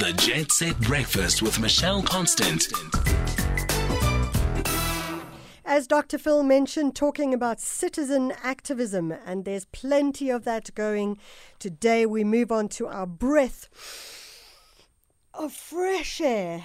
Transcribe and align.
The 0.00 0.14
Jet 0.14 0.50
Set 0.50 0.80
Breakfast 0.80 1.42
with 1.42 1.60
Michelle 1.60 2.02
Constant. 2.02 2.68
As 5.66 5.86
Dr. 5.86 6.16
Phil 6.16 6.42
mentioned, 6.42 6.96
talking 6.96 7.34
about 7.34 7.60
citizen 7.60 8.32
activism, 8.42 9.12
and 9.12 9.44
there's 9.44 9.66
plenty 9.66 10.30
of 10.30 10.44
that 10.44 10.74
going. 10.74 11.18
Today, 11.58 12.06
we 12.06 12.24
move 12.24 12.50
on 12.50 12.68
to 12.70 12.86
our 12.86 13.06
breath 13.06 13.68
of 15.34 15.52
fresh 15.52 16.20
air. 16.20 16.64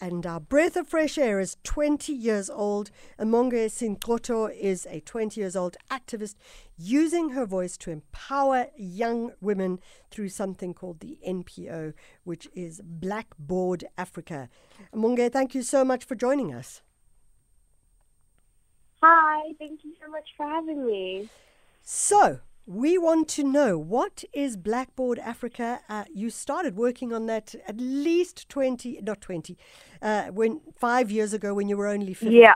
And 0.00 0.26
our 0.26 0.40
breath 0.40 0.76
of 0.76 0.88
fresh 0.88 1.18
air 1.18 1.40
is 1.40 1.56
20 1.64 2.12
years 2.12 2.48
old. 2.48 2.90
Amonge 3.18 3.66
Sinxoto 3.66 4.54
is 4.56 4.86
a 4.90 5.00
20 5.00 5.40
years 5.40 5.56
old 5.56 5.76
activist 5.90 6.34
using 6.76 7.30
her 7.30 7.46
voice 7.46 7.76
to 7.78 7.90
empower 7.90 8.66
young 8.76 9.32
women 9.40 9.80
through 10.10 10.30
something 10.30 10.74
called 10.74 11.00
the 11.00 11.18
NPO, 11.26 11.94
which 12.24 12.48
is 12.54 12.80
Blackboard 12.84 13.84
Africa. 13.96 14.48
Amonge, 14.94 15.32
thank 15.32 15.54
you 15.54 15.62
so 15.62 15.84
much 15.84 16.04
for 16.04 16.14
joining 16.14 16.52
us. 16.54 16.82
Hi, 19.02 19.52
thank 19.58 19.84
you 19.84 19.92
so 20.02 20.10
much 20.10 20.28
for 20.36 20.46
having 20.46 20.86
me. 20.86 21.28
So, 21.82 22.40
we 22.66 22.96
want 22.96 23.28
to 23.28 23.44
know 23.44 23.76
what 23.76 24.24
is 24.32 24.56
Blackboard 24.56 25.18
Africa? 25.18 25.80
Uh, 25.88 26.04
you 26.12 26.30
started 26.30 26.76
working 26.76 27.12
on 27.12 27.26
that 27.26 27.54
at 27.66 27.78
least 27.78 28.48
20, 28.48 29.00
not 29.02 29.20
20, 29.20 29.58
uh, 30.00 30.24
when 30.26 30.60
five 30.78 31.10
years 31.10 31.34
ago 31.34 31.52
when 31.52 31.68
you 31.68 31.76
were 31.76 31.86
only 31.86 32.14
15. 32.14 32.32
Yeah. 32.44 32.54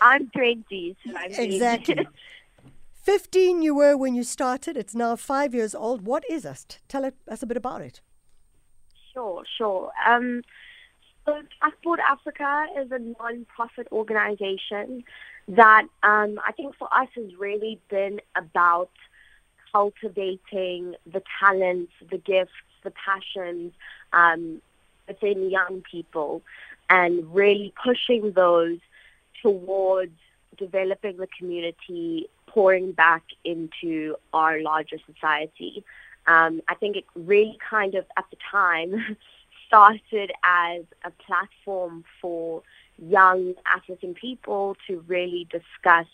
I'm 0.00 0.28
20. 0.30 0.96
So 1.04 1.12
I'm 1.16 1.32
exactly. 1.32 2.06
15 3.02 3.62
you 3.62 3.74
were 3.74 3.96
when 3.96 4.14
you 4.14 4.22
started. 4.22 4.76
It's 4.76 4.94
now 4.94 5.16
five 5.16 5.54
years 5.54 5.74
old. 5.74 6.02
What 6.02 6.24
is 6.30 6.44
us? 6.44 6.66
Tell 6.88 7.10
us 7.28 7.42
a 7.42 7.46
bit 7.46 7.56
about 7.56 7.80
it. 7.80 8.00
Sure, 9.12 9.42
sure. 9.58 9.90
Um, 10.06 10.42
so 11.24 11.40
Blackboard 11.60 12.00
Africa 12.08 12.66
is 12.80 12.90
a 12.90 12.98
non-profit 12.98 13.88
organization 13.92 15.04
that 15.48 15.86
um, 16.02 16.40
I 16.46 16.52
think 16.52 16.76
for 16.76 16.88
us 16.92 17.08
has 17.14 17.34
really 17.36 17.80
been 17.88 18.20
about 18.36 18.90
cultivating 19.72 20.94
the 21.06 21.22
talents, 21.40 21.92
the 22.10 22.18
gifts, 22.18 22.52
the 22.82 22.90
passions 22.92 23.72
um, 24.12 24.60
within 25.08 25.50
young 25.50 25.82
people 25.90 26.42
and 26.90 27.34
really 27.34 27.72
pushing 27.82 28.32
those 28.32 28.78
towards 29.40 30.12
developing 30.58 31.16
the 31.16 31.28
community, 31.38 32.28
pouring 32.46 32.92
back 32.92 33.22
into 33.44 34.14
our 34.32 34.60
larger 34.60 34.98
society. 35.06 35.84
Um, 36.26 36.60
I 36.68 36.74
think 36.74 36.96
it 36.96 37.04
really 37.14 37.58
kind 37.68 37.94
of 37.94 38.04
at 38.16 38.26
the 38.30 38.36
time 38.50 39.16
started 39.72 40.30
as 40.44 40.82
a 41.02 41.10
platform 41.24 42.04
for 42.20 42.62
young 42.98 43.54
African 43.74 44.12
people 44.12 44.76
to 44.86 45.02
really 45.08 45.48
discuss 45.50 46.06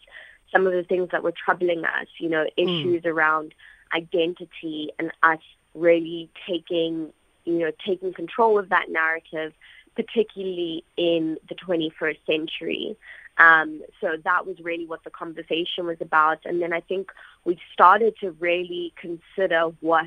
some 0.52 0.64
of 0.64 0.72
the 0.72 0.84
things 0.84 1.08
that 1.10 1.24
were 1.24 1.32
troubling 1.32 1.84
us, 1.84 2.06
you 2.18 2.28
know, 2.28 2.46
hmm. 2.56 2.62
issues 2.62 3.02
mm. 3.02 3.06
around 3.06 3.52
identity 3.92 4.90
and 4.98 5.10
us 5.24 5.40
really 5.74 6.30
taking, 6.48 7.12
you 7.44 7.58
know, 7.58 7.72
taking 7.84 8.12
control 8.12 8.58
of 8.58 8.68
that 8.68 8.90
narrative, 8.90 9.52
particularly 9.96 10.84
in 10.96 11.36
the 11.48 11.56
21st 11.56 12.18
century. 12.26 12.96
Um, 13.38 13.82
so 14.00 14.16
that 14.22 14.46
was 14.46 14.60
really 14.60 14.86
what 14.86 15.02
the 15.02 15.10
conversation 15.10 15.86
was 15.86 15.98
about. 16.00 16.38
And 16.44 16.62
then 16.62 16.72
I 16.72 16.80
think 16.80 17.10
we 17.44 17.58
started 17.72 18.14
to 18.20 18.30
really 18.32 18.92
consider 18.96 19.62
what 19.80 20.06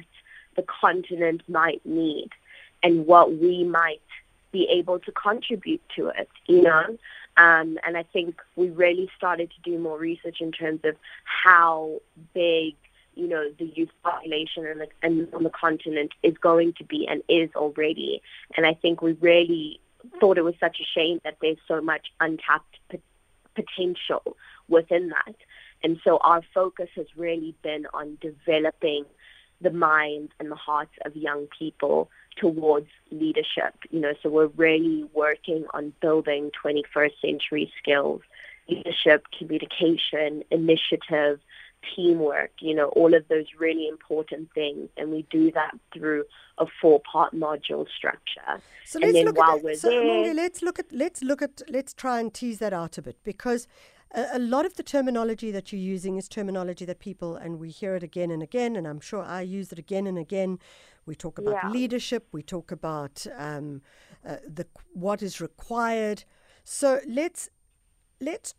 the 0.56 0.64
continent 0.64 1.42
might 1.48 1.86
need 1.86 2.30
and 2.84 3.06
what 3.06 3.34
we 3.38 3.64
might 3.64 4.02
be 4.52 4.68
able 4.70 5.00
to 5.00 5.12
contribute 5.12 5.82
to 5.96 6.10
it, 6.10 6.30
you 6.48 6.62
know. 6.62 6.98
Um, 7.38 7.80
and 7.86 7.98
I 7.98 8.04
think 8.04 8.42
we 8.56 8.70
really 8.70 9.10
started 9.18 9.52
to 9.52 9.70
do 9.70 9.80
more 9.80 9.98
research 9.98 10.42
in 10.42 10.52
terms 10.52 10.82
of 10.84 10.96
how 11.24 12.02
big, 12.34 12.76
you 13.16 13.28
know, 13.28 13.50
the 13.58 13.66
youth 13.66 13.92
population 14.04 14.66
and, 14.66 14.82
the, 14.82 14.88
and 15.02 15.34
on 15.34 15.44
the 15.44 15.50
continent 15.50 16.12
is 16.24 16.38
going 16.38 16.74
to 16.74 16.84
be 16.84 17.08
and 17.08 17.24
is 17.30 17.50
already. 17.56 18.22
And 18.58 18.66
I 18.66 18.74
think 18.74 19.02
we 19.02 19.14
really 19.14 19.80
thought 20.20 20.38
it 20.38 20.44
was 20.44 20.56
such 20.60 20.78
a 20.82 21.00
shame 21.00 21.22
that 21.24 21.38
there's 21.42 21.58
so 21.68 21.80
much 21.80 22.08
untapped 22.20 22.78
p- 22.90 23.00
potential 23.56 24.36
within 24.68 25.10
that. 25.10 25.36
And 25.84 26.00
so 26.04 26.18
our 26.18 26.42
focus 26.54 26.90
has 26.96 27.08
really 27.16 27.56
been 27.62 27.88
on 27.94 28.18
developing 28.22 29.06
the 29.62 29.72
minds 29.72 30.32
and 30.40 30.52
the 30.52 30.56
hearts 30.56 30.94
of 31.06 31.16
young 31.16 31.48
people 31.58 32.10
towards 32.38 32.88
leadership. 33.12 33.76
You 33.90 34.00
know, 34.00 34.14
so 34.22 34.30
we're 34.30 34.48
really 34.48 35.08
working 35.14 35.66
on 35.74 35.94
building 36.02 36.52
21st 36.64 37.20
century 37.22 37.72
skills, 37.82 38.22
leadership, 38.70 39.26
communication, 39.38 40.44
initiative, 40.52 41.40
teamwork, 41.96 42.52
you 42.60 42.76
know, 42.76 42.90
all 42.90 43.14
of 43.14 43.28
those 43.28 43.46
really 43.58 43.88
important 43.88 44.50
things. 44.54 44.90
And 44.98 45.12
we 45.12 45.26
do 45.30 45.52
that 45.52 45.72
through 45.94 46.26
a 46.58 46.66
four-part 46.82 47.34
module 47.34 47.88
structure. 47.90 48.62
So 48.86 49.00
let's 49.00 49.18
look 49.18 49.40
at 49.40 49.78
so 49.78 49.90
there, 49.90 50.34
let's 50.34 50.62
look 50.62 50.80
at 50.80 50.92
let's 50.92 51.24
look 51.24 51.42
at 51.42 51.62
let's 51.70 51.94
try 51.94 52.20
and 52.20 52.34
tease 52.34 52.60
that 52.60 52.74
out 52.74 52.98
a 52.98 53.02
bit 53.02 53.18
because 53.24 53.68
a, 54.14 54.28
a, 54.34 54.40
lot 54.40 54.66
of 54.66 54.76
the 54.76 54.84
terminology 54.84 55.52
that 55.52 55.72
you're 55.72 55.82
using 55.82 56.18
is 56.18 56.28
terminology 56.28 56.86
that 56.86 57.00
people 57.00 57.36
and 57.36 57.60
we 57.60 57.70
hear 57.70 57.96
it 57.96 58.04
again 58.04 58.32
and 58.32 58.44
again 58.44 58.76
and 58.76 58.88
I'm 58.88 59.00
sure 59.00 59.24
I 59.24 59.42
use 59.42 59.72
it 59.72 59.80
again 59.80 60.08
and 60.08 60.18
again 60.18 60.60
we 61.06 61.16
talk 61.16 61.38
about 61.40 61.56
yeah. 61.64 61.70
leadership. 61.70 62.28
We 62.32 62.44
talk 62.44 62.72
about 62.72 63.26
um, 63.38 63.82
uh, 64.26 64.38
the 64.48 64.68
what 64.94 65.22
is 65.22 65.42
required. 65.42 66.24
So 66.64 67.00
let's 67.08 67.50
let's 68.20 68.54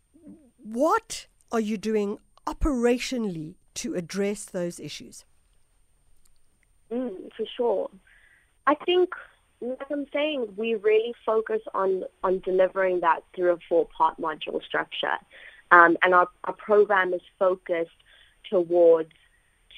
what 0.57 1.27
are 1.51 1.59
you 1.59 1.77
doing 1.77 2.17
operationally 2.45 3.55
to 3.75 3.95
address 3.95 4.45
those 4.45 4.79
issues? 4.79 5.25
Mm, 6.91 7.29
for 7.35 7.45
sure, 7.57 7.89
I 8.67 8.75
think 8.75 9.09
like 9.63 9.89
I'm 9.89 10.07
saying, 10.11 10.53
we 10.57 10.75
really 10.75 11.13
focus 11.25 11.61
on 11.73 12.03
on 12.23 12.39
delivering 12.39 12.99
that 12.99 13.23
through 13.33 13.53
a 13.53 13.57
four 13.69 13.87
part 13.97 14.19
module 14.19 14.61
structure, 14.63 15.17
um, 15.71 15.97
and 16.03 16.13
our, 16.13 16.27
our 16.43 16.53
program 16.53 17.13
is 17.13 17.21
focused 17.39 17.91
towards 18.49 19.11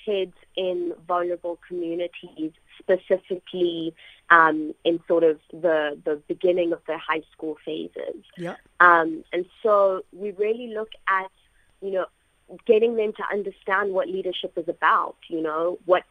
kids 0.06 0.34
in 0.56 0.94
vulnerable 1.08 1.60
communities, 1.68 2.52
specifically 2.80 3.94
um, 4.30 4.74
in 4.84 5.00
sort 5.08 5.24
of 5.24 5.40
the, 5.52 6.00
the 6.06 6.22
beginning 6.28 6.74
of 6.74 6.82
their 6.88 6.98
high 6.98 7.24
school 7.32 7.58
phases. 7.66 8.24
Yeah. 8.38 8.56
Um, 8.80 9.24
and 9.34 9.46
so 9.64 10.04
we 10.12 10.32
really 10.32 10.74
look 10.74 10.90
at, 11.08 11.32
you 11.82 11.92
know, 11.92 12.06
getting 12.66 12.96
them 12.96 13.14
to 13.14 13.24
understand 13.32 13.94
what 13.94 14.08
leadership 14.08 14.54
is 14.58 14.68
about, 14.68 15.16
you 15.30 15.42
know, 15.42 15.80
what 15.86 16.04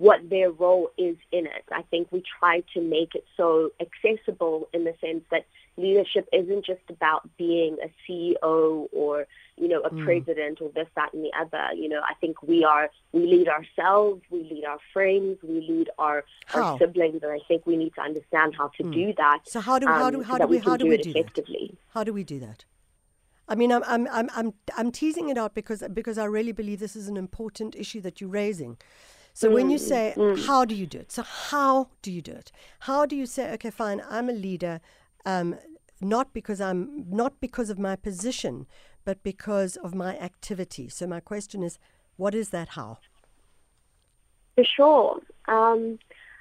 what 0.00 0.30
their 0.30 0.50
role 0.50 0.88
is 0.96 1.14
in 1.30 1.44
it. 1.44 1.64
I 1.70 1.82
think 1.82 2.10
we 2.10 2.22
try 2.38 2.62
to 2.72 2.80
make 2.80 3.14
it 3.14 3.24
so 3.36 3.70
accessible 3.78 4.66
in 4.72 4.84
the 4.84 4.94
sense 4.98 5.22
that 5.30 5.44
leadership 5.76 6.26
isn't 6.32 6.64
just 6.64 6.80
about 6.88 7.28
being 7.36 7.76
a 7.84 7.90
CEO 8.10 8.88
or 8.92 9.26
you 9.58 9.68
know 9.68 9.82
a 9.82 9.90
mm. 9.90 10.02
president 10.02 10.62
or 10.62 10.70
this 10.74 10.88
that 10.96 11.12
and 11.12 11.22
the 11.22 11.30
other 11.38 11.74
you 11.74 11.86
know 11.86 12.00
i 12.00 12.14
think 12.14 12.42
we 12.42 12.64
are 12.64 12.88
we 13.12 13.26
lead 13.26 13.46
ourselves 13.46 14.22
we 14.30 14.42
lead 14.44 14.64
our 14.64 14.78
friends 14.92 15.38
we 15.42 15.60
lead 15.68 15.90
our, 15.98 16.24
our 16.54 16.78
siblings 16.78 17.22
and 17.22 17.30
i 17.30 17.38
think 17.46 17.66
we 17.66 17.76
need 17.76 17.94
to 17.94 18.00
understand 18.00 18.54
how 18.56 18.68
to 18.68 18.82
mm. 18.82 18.92
do 18.92 19.12
that 19.18 19.40
so 19.46 19.60
how 19.60 19.78
do 19.78 19.86
how 19.86 20.10
do 20.10 20.18
um, 20.18 20.24
how 20.24 20.38
so 20.38 20.44
do 20.44 20.46
we, 20.46 20.56
we 20.56 20.62
how 20.62 20.76
do 20.78 20.86
we 20.86 20.96
do 20.96 21.10
effectively 21.10 21.68
that? 21.72 21.78
how 21.92 22.02
do 22.02 22.12
we 22.12 22.24
do 22.24 22.40
that 22.40 22.64
I 23.46 23.56
mean, 23.56 23.72
I'm, 23.72 23.82
I'm, 23.84 24.06
I'm, 24.12 24.30
I'm, 24.32 24.54
I'm 24.76 24.92
teasing 24.92 25.28
it 25.28 25.36
out 25.36 25.56
because, 25.56 25.82
because 25.92 26.18
I 26.18 26.24
really 26.24 26.52
believe 26.52 26.78
this 26.78 26.94
is 26.94 27.08
an 27.08 27.16
important 27.16 27.74
issue 27.74 28.00
that 28.02 28.20
you're 28.20 28.30
raising. 28.30 28.78
So 29.32 29.48
mm, 29.48 29.54
when 29.54 29.70
you 29.70 29.78
mm, 29.78 29.88
say, 29.88 30.14
mm. 30.16 30.46
how 30.46 30.64
do 30.64 30.74
you 30.74 30.86
do 30.86 30.98
it? 30.98 31.12
So 31.12 31.22
how 31.22 31.88
do 32.02 32.10
you 32.12 32.22
do 32.22 32.32
it? 32.32 32.52
How 32.80 33.06
do 33.06 33.16
you 33.16 33.26
say, 33.26 33.52
okay, 33.52 33.70
fine, 33.70 34.02
I'm 34.08 34.28
a 34.28 34.32
leader, 34.32 34.80
um, 35.24 35.56
not 36.00 36.32
because 36.32 36.60
I'm 36.60 37.04
not 37.08 37.40
because 37.40 37.70
of 37.70 37.78
my 37.78 37.96
position, 37.96 38.66
but 39.04 39.22
because 39.22 39.76
of 39.76 39.94
my 39.94 40.18
activity. 40.18 40.88
So 40.88 41.06
my 41.06 41.20
question 41.20 41.62
is, 41.62 41.78
what 42.16 42.34
is 42.34 42.50
that? 42.50 42.70
How? 42.70 42.98
For 44.54 44.64
sure. 44.64 45.20
Um, 45.48 45.98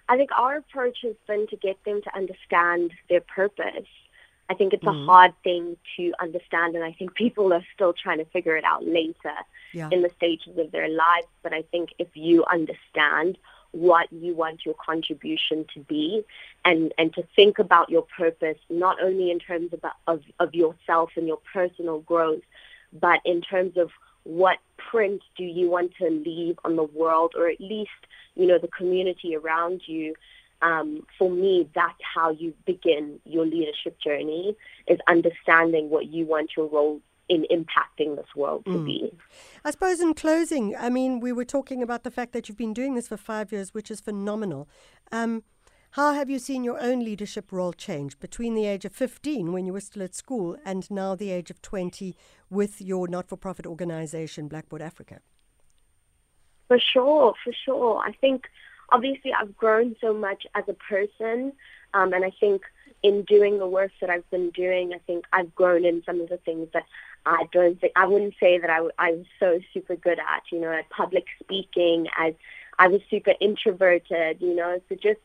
I 0.07 0.17
think 0.17 0.31
our 0.37 0.57
approach 0.57 0.99
has 1.03 1.15
been 1.27 1.47
to 1.47 1.57
get 1.57 1.77
them 1.85 2.01
to 2.03 2.15
understand 2.15 2.91
their 3.09 3.21
purpose. 3.21 3.87
I 4.49 4.55
think 4.55 4.73
it's 4.73 4.83
mm-hmm. 4.83 5.03
a 5.03 5.05
hard 5.05 5.33
thing 5.43 5.77
to 5.97 6.13
understand, 6.19 6.75
and 6.75 6.83
I 6.83 6.91
think 6.91 7.13
people 7.13 7.53
are 7.53 7.63
still 7.73 7.93
trying 7.93 8.17
to 8.17 8.25
figure 8.25 8.57
it 8.57 8.63
out 8.63 8.85
later 8.85 9.35
yeah. 9.73 9.89
in 9.91 10.01
the 10.01 10.09
stages 10.17 10.57
of 10.57 10.71
their 10.71 10.89
lives. 10.89 11.27
But 11.43 11.53
I 11.53 11.61
think 11.61 11.89
if 11.99 12.07
you 12.15 12.43
understand 12.45 13.37
what 13.71 14.11
you 14.11 14.33
want 14.33 14.65
your 14.65 14.75
contribution 14.83 15.65
to 15.75 15.79
be 15.81 16.23
and, 16.65 16.91
and 16.97 17.13
to 17.13 17.23
think 17.35 17.59
about 17.59 17.89
your 17.89 18.05
purpose, 18.17 18.57
not 18.69 19.01
only 19.01 19.29
in 19.29 19.37
terms 19.39 19.71
of, 19.73 19.85
of, 20.07 20.23
of 20.39 20.55
yourself 20.55 21.11
and 21.15 21.27
your 21.27 21.39
personal 21.53 21.99
growth, 21.99 22.41
but 22.91 23.19
in 23.25 23.41
terms 23.41 23.77
of 23.77 23.91
what 24.23 24.57
print 24.77 25.21
do 25.37 25.43
you 25.43 25.69
want 25.69 25.93
to 25.97 26.09
leave 26.09 26.57
on 26.65 26.75
the 26.75 26.83
world 26.83 27.33
or 27.37 27.47
at 27.47 27.61
least, 27.61 27.91
you 28.35 28.47
know, 28.47 28.57
the 28.57 28.67
community 28.67 29.35
around 29.35 29.81
you. 29.85 30.15
Um, 30.61 31.05
for 31.17 31.29
me, 31.29 31.69
that's 31.73 31.99
how 32.15 32.31
you 32.31 32.53
begin 32.65 33.19
your 33.25 33.45
leadership 33.45 33.97
journey 33.99 34.55
is 34.87 34.99
understanding 35.07 35.89
what 35.89 36.07
you 36.07 36.25
want 36.25 36.51
your 36.57 36.67
role 36.67 37.01
in 37.29 37.45
impacting 37.51 38.15
this 38.15 38.35
world 38.35 38.65
to 38.65 38.71
mm. 38.71 38.85
be. 38.85 39.13
I 39.63 39.71
suppose 39.71 40.01
in 40.01 40.15
closing, 40.15 40.75
I 40.75 40.89
mean, 40.89 41.19
we 41.19 41.31
were 41.31 41.45
talking 41.45 41.83
about 41.83 42.03
the 42.03 42.11
fact 42.11 42.33
that 42.33 42.49
you've 42.49 42.57
been 42.57 42.73
doing 42.73 42.95
this 42.95 43.07
for 43.07 43.17
five 43.17 43.51
years, 43.51 43.73
which 43.73 43.91
is 43.91 44.01
phenomenal. 44.01 44.67
Um, 45.11 45.43
how 45.91 46.13
have 46.13 46.29
you 46.29 46.37
seen 46.37 46.63
your 46.63 46.79
own 46.79 46.99
leadership 46.99 47.51
role 47.51 47.73
change 47.73 48.19
between 48.19 48.53
the 48.53 48.65
age 48.65 48.85
of 48.85 48.93
15 48.93 49.51
when 49.51 49.65
you 49.65 49.73
were 49.73 49.79
still 49.79 50.03
at 50.03 50.13
school 50.13 50.57
and 50.65 50.89
now 50.91 51.15
the 51.15 51.31
age 51.31 51.49
of 51.49 51.61
20 51.61 52.15
with 52.49 52.81
your 52.81 53.07
not 53.07 53.27
for 53.27 53.37
profit 53.37 53.65
organization, 53.65 54.47
Blackboard 54.47 54.81
Africa? 54.81 55.21
For 56.67 56.79
sure, 56.79 57.33
for 57.43 57.53
sure. 57.65 57.97
I 58.05 58.11
think 58.11 58.49
obviously 58.91 59.33
I've 59.33 59.55
grown 59.57 59.95
so 60.01 60.13
much 60.13 60.45
as 60.55 60.63
a 60.67 60.73
person, 60.73 61.53
um, 61.93 62.13
and 62.13 62.23
I 62.23 62.31
think 62.39 62.63
in 63.01 63.23
doing 63.23 63.59
the 63.59 63.67
work 63.67 63.91
that 64.01 64.09
I've 64.09 64.29
been 64.29 64.49
doing, 64.49 64.93
I 64.93 64.99
think 64.99 65.25
I've 65.31 65.55
grown 65.55 65.85
in 65.85 66.03
some 66.05 66.19
of 66.19 66.29
the 66.29 66.37
things 66.37 66.67
that 66.73 66.83
I 67.25 67.45
don't 67.51 67.79
think 67.79 67.93
I 67.95 68.05
wouldn't 68.05 68.35
say 68.39 68.57
that 68.57 68.69
I, 68.69 68.87
I 68.97 69.11
was 69.11 69.25
so 69.39 69.59
super 69.73 69.95
good 69.95 70.19
at. 70.19 70.43
You 70.51 70.59
know, 70.59 70.71
at 70.71 70.89
public 70.89 71.25
speaking, 71.41 72.07
as 72.17 72.33
I 72.77 72.87
was 72.87 73.01
super 73.09 73.33
introverted. 73.39 74.41
You 74.41 74.55
know, 74.55 74.81
so 74.89 74.95
just 74.95 75.19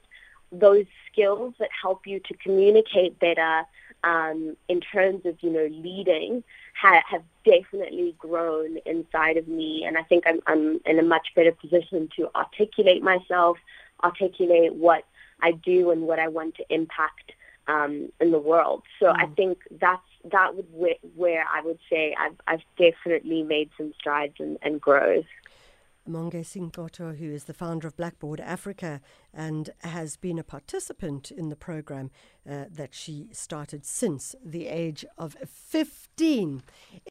those 0.53 0.87
skills 1.11 1.55
that 1.59 1.71
help 1.81 2.07
you 2.07 2.21
to 2.21 2.35
communicate 2.35 3.19
better 3.19 3.63
um, 4.05 4.57
in 4.69 4.81
terms 4.81 5.27
of 5.27 5.37
you 5.41 5.51
know 5.51 5.69
leading 5.71 6.45
ha- 6.85 7.03
have 7.09 7.23
definitely 7.45 8.15
grown 8.19 8.79
inside 8.85 9.37
of 9.37 9.49
me, 9.49 9.85
and 9.87 9.97
I 9.97 10.03
think 10.03 10.25
I'm, 10.27 10.41
I'm 10.47 10.81
in 10.85 10.99
a 10.99 11.03
much 11.03 11.29
better 11.35 11.53
position 11.53 12.09
to 12.17 12.29
articulate 12.35 13.03
myself, 13.03 13.57
articulate 14.03 14.75
what 14.75 15.05
I 15.41 15.53
do 15.53 15.91
and 15.91 16.03
what 16.03 16.19
I 16.19 16.29
want 16.29 16.57
to 16.57 16.65
impact 16.69 17.33
um, 17.69 18.13
in 18.21 18.31
the 18.31 18.39
world. 18.39 18.83
So 19.01 19.07
mm. 19.07 19.17
I 19.17 19.27
think 19.35 19.59
that's 19.81 20.03
that 20.31 20.55
would 20.57 20.67
where, 20.73 20.95
where 21.17 21.45
I 21.51 21.61
would 21.63 21.79
say 21.91 22.15
I've, 22.19 22.37
I've 22.47 22.63
definitely 22.79 23.43
made 23.43 23.71
some 23.77 23.93
strides 23.99 24.35
and, 24.39 24.59
and 24.63 24.81
growth. 24.81 25.27
Monge 26.07 26.45
Sinxoto, 26.45 27.17
who 27.17 27.31
is 27.33 27.45
the 27.45 27.55
founder 27.55 27.89
of 27.89 27.97
Blackboard 27.97 28.41
Africa 28.41 29.01
and 29.33 29.71
has 29.81 30.17
been 30.17 30.39
a 30.39 30.45
participant 30.45 31.31
in 31.31 31.49
the 31.49 31.57
program 31.57 32.11
uh, 32.49 32.65
that 32.71 32.95
she 32.95 33.29
started 33.33 33.85
since 33.85 34.35
the 34.45 34.67
age 34.67 35.05
of 35.17 35.37
15. 35.47 36.63